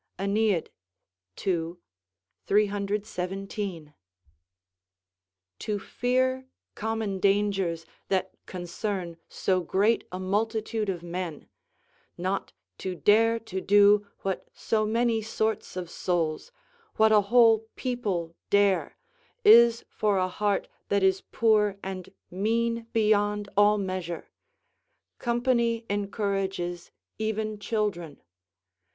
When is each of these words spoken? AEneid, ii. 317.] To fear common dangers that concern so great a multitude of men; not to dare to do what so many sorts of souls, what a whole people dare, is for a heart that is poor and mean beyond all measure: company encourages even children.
AEneid, 0.17 0.69
ii. 1.45 1.73
317.] 2.47 3.93
To 5.59 5.77
fear 5.79 6.47
common 6.73 7.19
dangers 7.19 7.85
that 8.07 8.33
concern 8.47 9.17
so 9.29 9.59
great 9.61 10.03
a 10.11 10.19
multitude 10.19 10.89
of 10.89 11.03
men; 11.03 11.47
not 12.17 12.51
to 12.79 12.95
dare 12.95 13.37
to 13.41 13.61
do 13.61 14.07
what 14.21 14.49
so 14.55 14.87
many 14.87 15.21
sorts 15.21 15.77
of 15.77 15.87
souls, 15.87 16.51
what 16.95 17.11
a 17.11 17.21
whole 17.21 17.67
people 17.75 18.35
dare, 18.49 18.97
is 19.45 19.85
for 19.87 20.17
a 20.17 20.27
heart 20.27 20.67
that 20.89 21.03
is 21.03 21.21
poor 21.31 21.77
and 21.83 22.11
mean 22.31 22.87
beyond 22.91 23.49
all 23.55 23.77
measure: 23.77 24.31
company 25.19 25.85
encourages 25.91 26.89
even 27.19 27.59
children. 27.59 28.19